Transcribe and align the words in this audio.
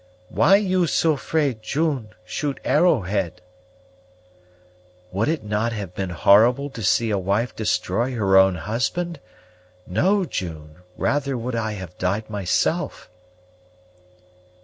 "Why 0.29 0.55
you 0.55 0.87
so 0.87 1.15
'fraid 1.15 1.61
June 1.61 2.15
shoot 2.25 2.59
Arrowhead?" 2.63 3.39
"Would 5.11 5.27
it 5.27 5.43
not 5.43 5.73
have 5.73 5.93
been 5.93 6.09
horrible 6.09 6.71
to 6.71 6.81
see 6.81 7.11
a 7.11 7.19
wife 7.19 7.55
destroy 7.55 8.15
her 8.15 8.35
own 8.35 8.55
husband? 8.55 9.19
No, 9.85 10.25
June, 10.25 10.77
rather 10.97 11.37
would 11.37 11.53
I 11.53 11.73
have 11.73 11.99
died 11.99 12.31
myself." 12.31 13.11